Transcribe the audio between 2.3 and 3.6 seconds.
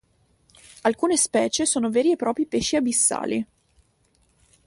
pesci abissali.